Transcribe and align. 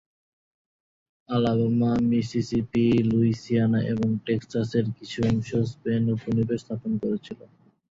Alabama, 1.29 1.91
Mississippi, 2.09 2.85
Louisiana 3.09 3.79
এবং 3.93 4.09
Texas 4.25 4.69
এর 4.77 4.85
কিছু 4.97 5.17
অংশেও 5.29 5.63
স্পেন 5.71 6.03
উপনিবেশ 6.15 6.59
স্থাপন 6.63 6.91
করেছিল। 7.01 7.39